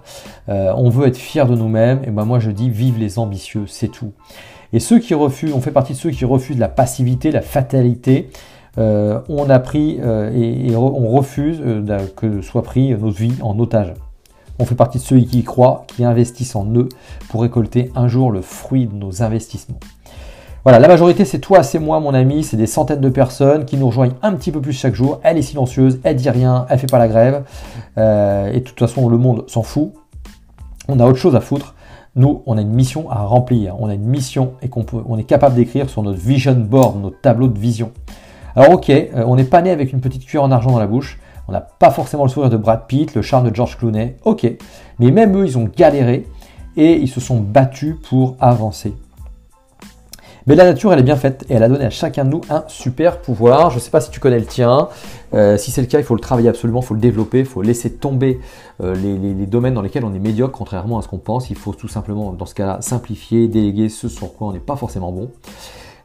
Euh, 0.49 0.71
on 0.75 0.89
veut 0.89 1.07
être 1.07 1.17
fier 1.17 1.47
de 1.47 1.55
nous-mêmes. 1.55 2.01
Et 2.05 2.11
ben 2.11 2.25
moi 2.25 2.39
je 2.39 2.51
dis 2.51 2.69
vive 2.69 2.99
les 2.99 3.17
ambitieux, 3.17 3.65
c'est 3.67 3.87
tout. 3.87 4.11
Et 4.71 4.79
ceux 4.79 4.99
qui 4.99 5.13
refusent, 5.13 5.53
on 5.53 5.61
fait 5.61 5.71
partie 5.71 5.93
de 5.93 5.97
ceux 5.97 6.11
qui 6.11 6.25
refusent 6.25 6.59
la 6.59 6.69
passivité, 6.69 7.31
la 7.31 7.41
fatalité. 7.41 8.29
Euh, 8.77 9.21
on 9.29 9.49
a 9.49 9.57
pris 9.57 9.99
et, 10.35 10.75
on 10.75 11.09
refuse 11.09 11.63
que 12.15 12.41
soit 12.41 12.61
pris 12.61 12.91
notre 12.91 13.17
vie 13.17 13.33
en 13.41 13.57
otage. 13.57 13.93
On 14.59 14.65
fait 14.65 14.75
partie 14.75 14.97
de 14.97 15.03
ceux 15.03 15.19
qui 15.19 15.39
y 15.39 15.43
croient, 15.43 15.85
qui 15.87 16.03
investissent 16.03 16.55
en 16.55 16.65
eux 16.75 16.89
pour 17.29 17.41
récolter 17.41 17.91
un 17.95 18.07
jour 18.07 18.31
le 18.31 18.41
fruit 18.41 18.87
de 18.87 18.93
nos 18.93 19.23
investissements. 19.23 19.79
Voilà, 20.63 20.79
la 20.79 20.87
majorité 20.87 21.23
c'est 21.23 21.39
toi, 21.39 21.63
c'est 21.63 21.79
moi, 21.79 21.99
mon 21.99 22.13
ami, 22.13 22.43
c'est 22.43 22.57
des 22.57 22.67
centaines 22.67 22.99
de 22.99 23.09
personnes 23.09 23.65
qui 23.65 23.77
nous 23.77 23.87
rejoignent 23.87 24.15
un 24.21 24.33
petit 24.33 24.51
peu 24.51 24.59
plus 24.59 24.73
chaque 24.73 24.95
jour. 24.95 25.19
Elle 25.23 25.37
est 25.37 25.41
silencieuse, 25.41 25.99
elle 26.03 26.15
dit 26.15 26.29
rien, 26.29 26.65
elle 26.69 26.79
fait 26.79 26.87
pas 26.87 26.99
la 26.99 27.07
grève. 27.07 27.43
Euh, 27.97 28.51
et 28.51 28.59
de 28.59 28.63
toute 28.65 28.79
façon, 28.79 29.07
le 29.07 29.17
monde 29.17 29.45
s'en 29.47 29.63
fout. 29.63 29.93
On 30.89 30.99
a 30.99 31.05
autre 31.05 31.17
chose 31.17 31.35
à 31.35 31.41
foutre. 31.41 31.75
Nous, 32.15 32.41
on 32.47 32.57
a 32.57 32.61
une 32.61 32.73
mission 32.73 33.09
à 33.11 33.23
remplir. 33.23 33.75
On 33.79 33.89
a 33.89 33.93
une 33.93 34.05
mission 34.07 34.53
et 34.61 34.69
qu'on 34.69 34.85
on 35.07 35.17
est 35.17 35.23
capable 35.23 35.55
d'écrire 35.55 35.89
sur 35.89 36.01
notre 36.03 36.19
vision 36.19 36.55
board, 36.55 36.99
notre 37.01 37.21
tableau 37.21 37.47
de 37.47 37.59
vision. 37.59 37.91
Alors 38.55 38.71
ok, 38.71 38.89
euh, 38.89 39.05
on 39.27 39.35
n'est 39.35 39.43
pas 39.43 39.61
né 39.61 39.69
avec 39.69 39.93
une 39.93 40.01
petite 40.01 40.25
cuillère 40.25 40.43
en 40.43 40.51
argent 40.51 40.71
dans 40.71 40.79
la 40.79 40.87
bouche. 40.87 41.19
On 41.47 41.51
n'a 41.51 41.61
pas 41.61 41.91
forcément 41.91 42.23
le 42.23 42.29
sourire 42.29 42.49
de 42.49 42.57
Brad 42.57 42.87
Pitt, 42.87 43.13
le 43.15 43.21
charme 43.21 43.49
de 43.49 43.55
George 43.55 43.77
Clooney. 43.77 44.17
Ok, 44.25 44.51
mais 44.99 45.11
même 45.11 45.37
eux, 45.37 45.45
ils 45.45 45.57
ont 45.57 45.69
galéré 45.77 46.25
et 46.75 46.93
ils 46.97 47.07
se 47.07 47.19
sont 47.19 47.39
battus 47.39 47.95
pour 48.09 48.35
avancer. 48.39 48.93
Mais 50.47 50.55
la 50.55 50.63
nature, 50.63 50.93
elle 50.93 50.99
est 50.99 51.03
bien 51.03 51.17
faite 51.17 51.45
et 51.49 51.55
elle 51.55 51.63
a 51.63 51.67
donné 51.67 51.83
à 51.83 51.89
chacun 51.89 52.23
de 52.23 52.29
nous 52.29 52.41
un 52.49 52.63
super 52.69 53.19
pouvoir. 53.19 53.69
Je 53.69 53.75
ne 53.75 53.79
sais 53.81 53.91
pas 53.91 53.99
si 53.99 54.09
tu 54.09 54.21
connais 54.21 54.39
le 54.39 54.45
tien. 54.45 54.87
Euh, 55.33 55.57
si 55.57 55.71
c'est 55.71 55.81
le 55.81 55.87
cas, 55.87 55.99
il 55.99 56.05
faut 56.05 56.15
le 56.15 56.21
travailler 56.21 56.47
absolument, 56.47 56.79
il 56.79 56.85
faut 56.85 56.93
le 56.93 57.01
développer, 57.01 57.39
il 57.39 57.45
faut 57.45 57.61
laisser 57.61 57.91
tomber 57.91 58.39
euh, 58.81 58.95
les, 58.95 59.45
domaines 59.45 59.73
dans 59.73 59.81
lesquels 59.81 60.05
on 60.05 60.13
est 60.13 60.19
médiocre, 60.19 60.57
contrairement 60.57 60.99
à 60.99 61.01
ce 61.01 61.09
qu'on 61.09 61.17
pense. 61.17 61.49
Il 61.49 61.57
faut 61.57 61.73
tout 61.73 61.89
simplement, 61.89 62.31
dans 62.31 62.45
ce 62.45 62.55
cas-là, 62.55 62.77
simplifier, 62.79 63.49
déléguer 63.49 63.89
ce 63.89 64.07
sur 64.07 64.33
quoi 64.33 64.47
on 64.47 64.53
n'est 64.53 64.59
pas 64.59 64.77
forcément 64.77 65.11
bon. 65.11 65.29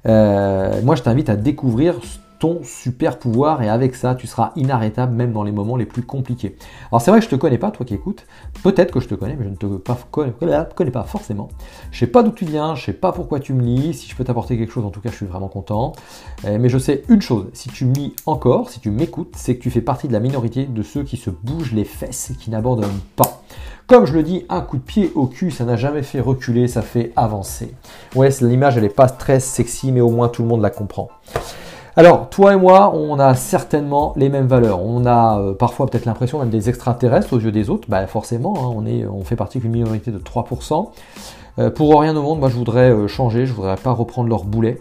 Euh, 0.06 0.82
moi, 0.82 0.96
je 0.96 1.02
t'invite 1.02 1.28
à 1.28 1.36
découvrir 1.36 2.00
ton 2.42 2.64
super 2.64 3.20
pouvoir 3.20 3.62
et 3.62 3.68
avec 3.68 3.94
ça, 3.94 4.16
tu 4.16 4.26
seras 4.26 4.50
inarrêtable 4.56 5.14
même 5.14 5.32
dans 5.32 5.44
les 5.44 5.52
moments 5.52 5.76
les 5.76 5.86
plus 5.86 6.02
compliqués. 6.02 6.56
Alors 6.90 7.00
c'est 7.00 7.12
vrai 7.12 7.20
que 7.20 7.24
je 7.24 7.30
te 7.30 7.36
connais 7.36 7.56
pas, 7.56 7.70
toi 7.70 7.86
qui 7.86 7.94
écoutes. 7.94 8.26
Peut-être 8.64 8.90
que 8.90 8.98
je 8.98 9.06
te 9.06 9.14
connais, 9.14 9.36
mais 9.36 9.44
je 9.44 9.50
ne 9.50 9.54
te 9.54 10.74
connais, 10.74 10.90
pas 10.90 11.04
forcément. 11.04 11.50
Je 11.92 12.00
sais 12.00 12.08
pas 12.08 12.24
d'où 12.24 12.32
tu 12.32 12.44
viens, 12.44 12.74
je 12.74 12.84
sais 12.84 12.94
pas 12.94 13.12
pourquoi 13.12 13.38
tu 13.38 13.52
me 13.52 13.62
lis. 13.62 13.94
Si 13.94 14.10
je 14.10 14.16
peux 14.16 14.24
t'apporter 14.24 14.58
quelque 14.58 14.72
chose, 14.72 14.84
en 14.84 14.90
tout 14.90 15.00
cas, 15.00 15.10
je 15.10 15.14
suis 15.14 15.26
vraiment 15.26 15.46
content. 15.46 15.92
Euh, 16.44 16.58
mais 16.58 16.68
je 16.68 16.78
sais 16.78 17.04
une 17.08 17.22
chose, 17.22 17.46
si 17.52 17.68
tu 17.68 17.84
me 17.84 17.94
lis 17.94 18.16
encore, 18.26 18.70
si 18.70 18.80
tu 18.80 18.90
m'écoutes, 18.90 19.34
c'est 19.36 19.56
que 19.56 19.62
tu 19.62 19.70
fais 19.70 19.80
partie 19.80 20.08
de 20.08 20.12
la 20.12 20.18
minorité 20.18 20.64
de 20.64 20.82
ceux 20.82 21.04
qui 21.04 21.18
se 21.18 21.30
bougent 21.30 21.74
les 21.74 21.84
fesses 21.84 22.32
et 22.32 22.34
qui 22.34 22.50
n'abandonnent 22.50 22.90
pas. 23.14 23.44
Comme 23.86 24.04
je 24.04 24.14
le 24.14 24.24
dis, 24.24 24.46
un 24.48 24.62
coup 24.62 24.78
de 24.78 24.82
pied 24.82 25.12
au 25.14 25.26
cul, 25.26 25.52
ça 25.52 25.64
n'a 25.64 25.76
jamais 25.76 26.02
fait 26.02 26.18
reculer, 26.18 26.66
ça 26.66 26.82
fait 26.82 27.12
avancer. 27.14 27.72
Ouais, 28.16 28.30
l'image, 28.40 28.76
elle 28.76 28.82
n'est 28.82 28.88
pas 28.88 29.08
très 29.08 29.38
sexy, 29.38 29.92
mais 29.92 30.00
au 30.00 30.10
moins 30.10 30.28
tout 30.28 30.42
le 30.42 30.48
monde 30.48 30.62
la 30.62 30.70
comprend. 30.70 31.08
Alors, 31.94 32.30
toi 32.30 32.54
et 32.54 32.56
moi, 32.56 32.94
on 32.94 33.18
a 33.18 33.34
certainement 33.34 34.14
les 34.16 34.30
mêmes 34.30 34.46
valeurs. 34.46 34.82
On 34.82 35.04
a 35.04 35.38
euh, 35.38 35.52
parfois 35.52 35.86
peut-être 35.86 36.06
l'impression 36.06 36.38
d'être 36.38 36.48
des 36.48 36.70
extraterrestres 36.70 37.34
aux 37.34 37.38
yeux 37.38 37.52
des 37.52 37.68
autres. 37.68 37.86
Bah, 37.90 38.06
forcément, 38.06 38.54
hein, 38.56 38.82
on, 39.12 39.22
fait 39.24 39.36
partie 39.36 39.58
d'une 39.58 39.72
minorité 39.72 40.10
de 40.10 40.18
3%. 40.18 40.88
Euh, 41.58 41.68
pour 41.68 42.00
rien 42.00 42.16
au 42.16 42.22
monde, 42.22 42.40
moi 42.40 42.48
je 42.48 42.56
voudrais 42.56 42.90
euh, 42.90 43.08
changer, 43.08 43.44
je 43.44 43.52
voudrais 43.52 43.76
pas 43.76 43.92
reprendre 43.92 44.30
leur 44.30 44.44
boulet. 44.44 44.80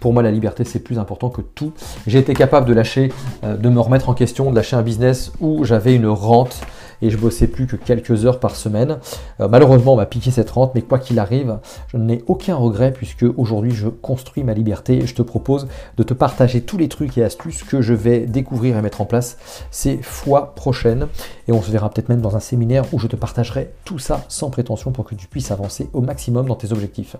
Pour 0.00 0.12
moi, 0.12 0.22
la 0.22 0.30
liberté, 0.30 0.64
c'est 0.64 0.80
plus 0.80 0.98
important 0.98 1.30
que 1.30 1.40
tout. 1.40 1.72
J'ai 2.06 2.18
été 2.18 2.34
capable 2.34 2.66
de 2.66 2.74
lâcher, 2.74 3.12
de 3.42 3.68
me 3.68 3.80
remettre 3.80 4.08
en 4.08 4.14
question, 4.14 4.50
de 4.50 4.56
lâcher 4.56 4.76
un 4.76 4.82
business 4.82 5.30
où 5.40 5.64
j'avais 5.64 5.94
une 5.94 6.06
rente 6.06 6.60
et 7.02 7.10
je 7.10 7.16
bossais 7.16 7.46
plus 7.46 7.66
que 7.66 7.76
quelques 7.76 8.26
heures 8.26 8.40
par 8.40 8.56
semaine. 8.56 8.98
Euh, 9.40 9.48
malheureusement, 9.48 9.94
on 9.94 9.96
m'a 9.96 10.06
piqué 10.06 10.30
cette 10.30 10.50
rente, 10.50 10.72
mais 10.74 10.82
quoi 10.82 10.98
qu'il 10.98 11.18
arrive, 11.18 11.58
je 11.88 11.96
n'ai 11.96 12.22
aucun 12.26 12.56
regret 12.56 12.92
puisque 12.92 13.24
aujourd'hui 13.36 13.72
je 13.72 13.88
construis 13.88 14.44
ma 14.44 14.54
liberté 14.54 14.98
et 14.98 15.06
je 15.06 15.14
te 15.14 15.22
propose 15.22 15.68
de 15.96 16.02
te 16.02 16.14
partager 16.14 16.60
tous 16.60 16.78
les 16.78 16.88
trucs 16.88 17.16
et 17.18 17.24
astuces 17.24 17.62
que 17.62 17.80
je 17.80 17.94
vais 17.94 18.20
découvrir 18.20 18.76
et 18.76 18.82
mettre 18.82 19.00
en 19.00 19.06
place 19.06 19.38
ces 19.70 19.98
fois 19.98 20.54
prochaines. 20.54 21.06
Et 21.48 21.52
on 21.52 21.62
se 21.62 21.70
verra 21.70 21.90
peut-être 21.90 22.08
même 22.08 22.20
dans 22.20 22.36
un 22.36 22.40
séminaire 22.40 22.84
où 22.92 22.98
je 22.98 23.06
te 23.06 23.16
partagerai 23.16 23.70
tout 23.84 23.98
ça 23.98 24.24
sans 24.28 24.50
prétention 24.50 24.92
pour 24.92 25.04
que 25.04 25.14
tu 25.14 25.26
puisses 25.26 25.50
avancer 25.50 25.88
au 25.92 26.00
maximum 26.00 26.46
dans 26.46 26.56
tes 26.56 26.72
objectifs. 26.72 27.16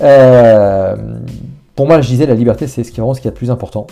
Euh, 0.00 0.96
pour 1.74 1.86
moi, 1.86 2.00
je 2.00 2.08
disais, 2.08 2.26
la 2.26 2.34
liberté, 2.34 2.66
c'est 2.66 2.84
ce 2.84 2.90
qui 2.90 3.00
est 3.00 3.02
vraiment 3.02 3.14
ce 3.14 3.20
qui 3.20 3.28
est 3.28 3.30
le 3.30 3.36
plus 3.36 3.50
important. 3.50 3.86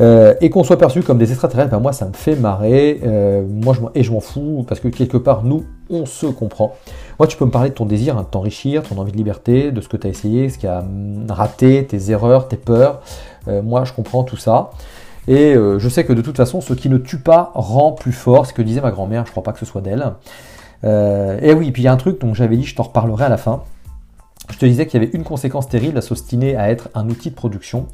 Euh, 0.00 0.34
et 0.40 0.50
qu'on 0.50 0.64
soit 0.64 0.76
perçu 0.76 1.02
comme 1.02 1.18
des 1.18 1.30
extraterrestres, 1.30 1.70
ben 1.70 1.78
moi 1.78 1.92
ça 1.92 2.06
me 2.06 2.12
fait 2.14 2.34
marrer, 2.34 3.00
euh, 3.04 3.44
moi, 3.48 3.74
je, 3.74 3.80
et 3.94 4.02
je 4.02 4.10
m'en 4.10 4.18
fous, 4.18 4.64
parce 4.66 4.80
que 4.80 4.88
quelque 4.88 5.16
part, 5.16 5.44
nous, 5.44 5.64
on 5.88 6.04
se 6.04 6.26
comprend. 6.26 6.74
Moi, 7.20 7.28
tu 7.28 7.36
peux 7.36 7.44
me 7.44 7.50
parler 7.52 7.70
de 7.70 7.74
ton 7.74 7.86
désir, 7.86 8.18
hein, 8.18 8.22
de 8.22 8.26
t'enrichir, 8.26 8.82
ton 8.82 8.98
envie 8.98 9.12
de 9.12 9.16
liberté, 9.16 9.70
de 9.70 9.80
ce 9.80 9.88
que 9.88 9.96
tu 9.96 10.08
as 10.08 10.10
essayé, 10.10 10.48
ce 10.48 10.58
qui 10.58 10.66
a 10.66 10.80
hum, 10.80 11.26
raté, 11.28 11.86
tes 11.86 12.10
erreurs, 12.10 12.48
tes 12.48 12.56
peurs. 12.56 13.02
Euh, 13.46 13.62
moi, 13.62 13.84
je 13.84 13.92
comprends 13.92 14.24
tout 14.24 14.36
ça. 14.36 14.70
Et 15.26 15.54
je 15.54 15.88
sais 15.88 16.04
que 16.04 16.12
de 16.12 16.20
toute 16.20 16.36
façon, 16.36 16.60
ce 16.60 16.74
qui 16.74 16.90
ne 16.90 16.98
tue 16.98 17.18
pas 17.18 17.50
rend 17.54 17.92
plus 17.92 18.12
fort, 18.12 18.44
ce 18.44 18.52
que 18.52 18.60
disait 18.60 18.82
ma 18.82 18.90
grand-mère, 18.90 19.24
je 19.24 19.30
crois 19.30 19.42
pas 19.42 19.52
que 19.52 19.58
ce 19.58 19.64
soit 19.64 19.80
d'elle. 19.80 20.04
et 20.82 21.54
oui, 21.54 21.70
puis 21.72 21.80
il 21.80 21.84
y 21.86 21.88
a 21.88 21.92
un 21.92 21.96
truc 21.96 22.20
dont 22.20 22.34
j'avais 22.34 22.58
dit, 22.58 22.64
je 22.64 22.74
t'en 22.74 22.82
reparlerai 22.82 23.24
à 23.24 23.28
la 23.30 23.38
fin. 23.38 23.62
Je 24.50 24.58
te 24.58 24.66
disais 24.66 24.86
qu'il 24.86 25.00
y 25.00 25.04
avait 25.04 25.12
une 25.14 25.24
conséquence 25.24 25.68
terrible 25.68 25.96
à 25.96 26.02
s'ostiner 26.02 26.54
à 26.56 26.70
être 26.70 26.90
un 26.94 27.08
outil 27.08 27.30
de 27.30 27.34
production. 27.34 27.86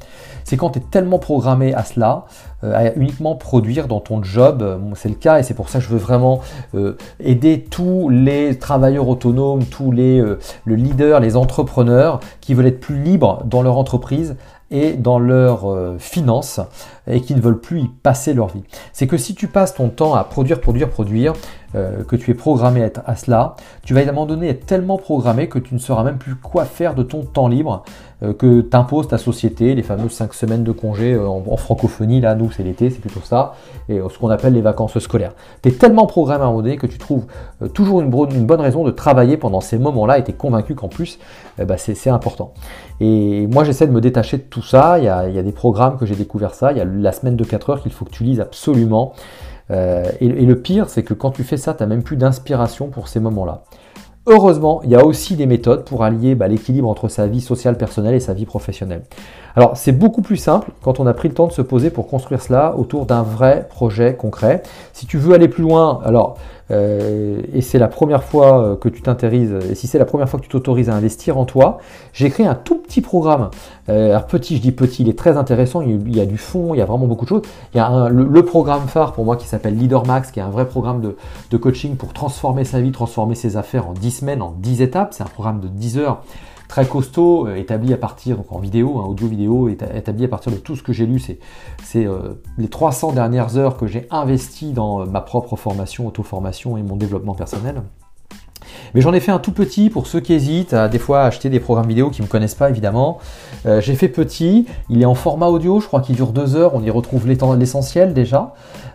C'est 0.43 0.57
quand 0.57 0.71
tu 0.71 0.79
es 0.79 0.81
tellement 0.81 1.17
programmé 1.17 1.73
à 1.73 1.83
cela, 1.83 2.25
euh, 2.63 2.73
à 2.75 2.93
uniquement 2.95 3.35
produire 3.35 3.87
dans 3.87 4.01
ton 4.01 4.21
job. 4.21 4.61
Euh, 4.61 4.77
c'est 4.95 5.07
le 5.07 5.15
cas 5.15 5.39
et 5.39 5.43
c'est 5.43 5.53
pour 5.53 5.69
ça 5.69 5.79
que 5.79 5.85
je 5.85 5.89
veux 5.89 5.97
vraiment 5.97 6.41
euh, 6.75 6.97
aider 7.21 7.63
tous 7.63 8.09
les 8.09 8.59
travailleurs 8.59 9.07
autonomes, 9.07 9.65
tous 9.65 9.91
les 9.91 10.21
le 10.21 10.75
leaders, 10.75 11.19
les 11.19 11.37
entrepreneurs 11.37 12.19
qui 12.41 12.53
veulent 12.53 12.67
être 12.67 12.79
plus 12.79 13.01
libres 13.01 13.43
dans 13.45 13.61
leur 13.61 13.77
entreprise 13.77 14.35
et 14.71 14.93
dans 14.93 15.19
leurs 15.19 15.67
finances 15.99 16.61
et 17.07 17.21
qui 17.21 17.35
ne 17.35 17.41
veulent 17.41 17.59
plus 17.59 17.81
y 17.81 17.87
passer 17.87 18.33
leur 18.33 18.47
vie. 18.47 18.63
C'est 18.93 19.07
que 19.07 19.17
si 19.17 19.35
tu 19.35 19.47
passes 19.47 19.73
ton 19.73 19.89
temps 19.89 20.15
à 20.15 20.23
produire, 20.23 20.61
produire, 20.61 20.89
produire, 20.89 21.33
euh, 21.73 22.03
que 22.03 22.17
tu 22.17 22.31
es 22.31 22.33
programmé 22.33 22.89
à, 23.05 23.15
cela, 23.15 23.55
tu 23.83 23.93
vas 23.93 24.01
à 24.01 24.03
un 24.03 24.07
moment 24.07 24.25
donné 24.25 24.49
être 24.49 24.65
tellement 24.65 24.97
programmé 24.97 25.47
que 25.47 25.57
tu 25.57 25.73
ne 25.73 25.79
sauras 25.79 26.03
même 26.03 26.17
plus 26.17 26.35
quoi 26.35 26.65
faire 26.65 26.95
de 26.95 27.03
ton 27.03 27.21
temps 27.23 27.47
libre 27.47 27.83
euh, 28.23 28.33
que 28.33 28.59
t'impose 28.59 29.07
ta 29.07 29.17
société, 29.17 29.73
les 29.73 29.81
fameuses 29.81 30.11
5 30.11 30.33
semaines 30.33 30.65
de 30.65 30.73
congé 30.73 31.13
euh, 31.13 31.25
en, 31.27 31.55
francophonie, 31.55 32.19
là 32.19 32.35
nous 32.35 32.51
c'est 32.51 32.63
l'été, 32.63 32.89
c'est 32.89 32.99
plutôt 32.99 33.21
ça, 33.23 33.53
et 33.87 33.99
ce 34.09 34.19
qu'on 34.19 34.29
appelle 34.29 34.51
les 34.51 34.61
vacances 34.61 34.99
scolaires. 34.99 35.31
Tu 35.63 35.69
es 35.69 35.71
tellement 35.71 36.07
programmé 36.07 36.43
à 36.43 36.47
un 36.47 36.49
moment 36.49 36.61
donné 36.61 36.75
que 36.75 36.87
tu 36.87 36.97
trouves 36.97 37.25
toujours 37.73 38.01
une, 38.01 38.09
bonne 38.09 38.61
raison 38.61 38.83
de 38.83 38.91
travailler 38.91 39.37
pendant 39.37 39.61
ces 39.61 39.77
moments-là 39.77 40.19
et 40.19 40.25
tu 40.25 40.31
es 40.31 40.33
convaincu 40.33 40.75
qu'en 40.75 40.89
plus 40.89 41.19
bah, 41.57 41.77
c'est 41.77 42.09
important. 42.09 42.53
Et 42.99 43.47
moi 43.47 43.63
j'essaie 43.63 43.87
de 43.87 43.93
me 43.93 44.01
détacher 44.01 44.37
de 44.37 44.43
tout 44.43 44.61
ça, 44.61 44.99
il 44.99 45.05
y 45.05 45.07
a, 45.07 45.29
il 45.29 45.35
y 45.35 45.39
a 45.39 45.43
des 45.43 45.51
programmes 45.53 45.97
que 45.97 46.05
j'ai 46.05 46.15
découvert 46.15 46.53
ça, 46.53 46.73
il 46.73 46.77
y 46.77 46.81
a 46.81 46.85
la 46.85 47.11
semaine 47.13 47.37
de 47.37 47.43
4 47.45 47.69
heures 47.69 47.81
qu'il 47.81 47.93
faut 47.93 48.03
que 48.03 48.11
tu 48.11 48.23
lises 48.23 48.41
absolument. 48.41 49.13
Euh, 49.69 50.05
et, 50.19 50.27
le 50.27 50.55
pire, 50.55 50.89
c'est 50.89 51.03
que 51.03 51.13
quand 51.13 51.31
tu 51.31 51.43
fais 51.43 51.57
ça, 51.57 51.73
tu 51.73 51.83
n'as 51.83 51.87
même 51.87 52.03
plus 52.03 52.17
d'inspiration 52.17 52.87
pour 52.87 53.07
ces 53.07 53.19
moments-là. 53.19 53.63
Heureusement, 54.27 54.81
il 54.83 54.91
y 54.91 54.95
a 54.95 55.03
aussi 55.03 55.35
des 55.35 55.47
méthodes 55.47 55.83
pour 55.83 56.03
allier 56.03 56.35
bah, 56.35 56.47
l'équilibre 56.47 56.87
entre 56.87 57.07
sa 57.07 57.25
vie 57.25 57.41
sociale 57.41 57.75
personnelle 57.75 58.13
et 58.13 58.19
sa 58.19 58.33
vie 58.33 58.45
professionnelle. 58.45 59.01
Alors 59.55 59.75
c'est 59.75 59.91
beaucoup 59.91 60.21
plus 60.21 60.37
simple 60.37 60.71
quand 60.83 60.99
on 60.99 61.07
a 61.07 61.13
pris 61.13 61.27
le 61.27 61.33
temps 61.33 61.47
de 61.47 61.51
se 61.51 61.63
poser 61.63 61.89
pour 61.89 62.07
construire 62.07 62.41
cela 62.41 62.75
autour 62.77 63.07
d'un 63.07 63.23
vrai 63.23 63.67
projet 63.67 64.15
concret. 64.15 64.61
Si 64.93 65.07
tu 65.07 65.17
veux 65.17 65.33
aller 65.33 65.47
plus 65.47 65.63
loin, 65.63 66.01
alors 66.05 66.37
euh, 66.71 67.41
et 67.53 67.61
c'est 67.61 67.79
la 67.79 67.87
première 67.87 68.23
fois 68.23 68.63
euh, 68.63 68.75
que 68.75 68.89
tu 68.89 69.01
t'intérises, 69.01 69.53
et 69.69 69.75
si 69.75 69.87
c'est 69.87 69.99
la 69.99 70.05
première 70.05 70.29
fois 70.29 70.39
que 70.39 70.45
tu 70.45 70.49
t'autorises 70.49 70.89
à 70.89 70.95
investir 70.95 71.37
en 71.37 71.45
toi, 71.45 71.79
j'ai 72.13 72.29
créé 72.29 72.45
un 72.45 72.55
tout 72.55 72.77
petit 72.77 73.01
programme. 73.01 73.49
Euh, 73.89 74.11
alors 74.11 74.27
petit, 74.27 74.57
je 74.57 74.61
dis 74.61 74.71
petit, 74.71 75.03
il 75.03 75.09
est 75.09 75.17
très 75.17 75.37
intéressant, 75.37 75.81
il 75.81 76.15
y 76.15 76.21
a 76.21 76.25
du 76.25 76.37
fond, 76.37 76.73
il 76.73 76.77
y 76.77 76.81
a 76.81 76.85
vraiment 76.85 77.07
beaucoup 77.07 77.25
de 77.25 77.29
choses. 77.29 77.41
Il 77.73 77.77
y 77.77 77.79
a 77.79 78.09
le, 78.09 78.41
programme 78.43 78.87
phare 78.87 79.13
pour 79.13 79.23
moi 79.23 79.37
qui 79.37 79.47
s'appelle 79.47 79.77
Leader 79.77 80.05
Max, 80.05 80.31
qui 80.31 80.39
est 80.39 80.43
un 80.43 80.49
vrai 80.49 80.67
programme 80.67 81.01
de, 81.01 81.15
de 81.51 81.57
coaching 81.57 81.95
pour 81.95 82.11
transformer 82.11 82.65
sa 82.65 82.81
vie, 82.81 82.91
transformer 82.91 83.35
ses 83.35 83.55
affaires 83.55 83.87
en 83.87 83.93
10 83.93 84.11
semaines, 84.11 84.41
en 84.41 84.53
10 84.57 84.81
étapes. 84.81 85.13
C'est 85.13 85.23
un 85.23 85.27
programme 85.27 85.59
de 85.59 85.67
10 85.67 85.99
heures 85.99 86.21
très 86.71 86.87
costaud, 86.87 87.47
euh, 87.47 87.55
établi 87.55 87.93
à 87.93 87.97
partir, 87.97 88.37
donc 88.37 88.49
en 88.53 88.57
vidéo, 88.57 88.97
hein, 88.97 89.05
audio-vidéo, 89.05 89.67
établi 89.67 90.23
à 90.23 90.29
partir 90.29 90.53
de 90.53 90.57
tout 90.57 90.77
ce 90.77 90.81
que 90.81 90.93
j'ai 90.93 91.05
lu. 91.05 91.19
C'est 91.19 92.05
euh, 92.07 92.41
les 92.57 92.69
300 92.69 93.11
dernières 93.11 93.57
heures 93.57 93.75
que 93.75 93.87
j'ai 93.87 94.07
investi 94.09 94.71
dans 94.71 95.01
euh, 95.01 95.05
ma 95.05 95.19
propre 95.19 95.57
formation, 95.57 96.07
auto-formation 96.07 96.77
et 96.77 96.81
mon 96.81 96.95
développement 96.95 97.35
personnel. 97.35 97.83
Mais 98.93 99.01
j'en 99.01 99.13
ai 99.13 99.19
fait 99.19 99.31
un 99.31 99.39
tout 99.39 99.51
petit 99.51 99.89
pour 99.89 100.07
ceux 100.07 100.19
qui 100.19 100.33
hésitent 100.33 100.73
à 100.73 100.87
des 100.87 100.99
fois 100.99 101.23
acheter 101.23 101.49
des 101.49 101.59
programmes 101.59 101.87
vidéo 101.87 102.09
qui 102.09 102.21
ne 102.21 102.27
me 102.27 102.31
connaissent 102.31 102.55
pas 102.55 102.69
évidemment. 102.69 103.19
j'ai 103.65 103.95
fait 103.95 104.07
petit, 104.07 104.65
il 104.89 105.01
est 105.01 105.05
en 105.05 105.15
format 105.15 105.47
audio, 105.47 105.79
je 105.79 105.87
crois 105.87 106.01
qu'il 106.01 106.15
dure 106.15 106.31
deux 106.31 106.55
heures, 106.55 106.75
on 106.75 106.81
y 106.81 106.89
retrouve 106.89 107.27
l'essentiel 107.27 108.13
déjà. 108.13 108.53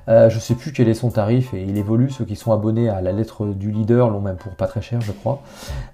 je 0.09 0.35
ne 0.35 0.41
sais 0.41 0.55
plus 0.55 0.73
quel 0.73 0.89
est 0.89 0.95
son 0.95 1.11
tarif 1.11 1.55
et 1.55 1.63
il 1.63 1.77
évolue. 1.79 2.11
Ceux 2.11 2.25
qui 2.25 2.37
sont 2.37 2.53
abonnés 2.53 2.89
à 2.89 3.01
la 3.01 3.13
lettre 3.13 3.47
du 3.47 3.71
leader 3.71 4.11
l'ont 4.11 4.21
même 4.21 4.37
pour 4.37 4.53
pas 4.53 4.67
très 4.67 4.83
cher, 4.83 5.01
je 5.01 5.13
crois. 5.13 5.43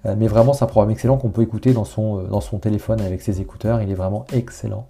mais 0.04 0.26
vraiment, 0.26 0.52
c'est 0.52 0.64
un 0.64 0.68
programme 0.68 0.90
excellent 0.90 1.16
qu'on 1.16 1.30
peut 1.30 1.42
écouter 1.42 1.72
dans 1.72 1.84
son, 1.84 2.22
dans 2.24 2.40
son 2.40 2.58
téléphone 2.58 3.00
avec 3.00 3.22
ses 3.22 3.40
écouteurs. 3.40 3.82
Il 3.82 3.90
est 3.90 3.94
vraiment 3.94 4.24
excellent. 4.32 4.86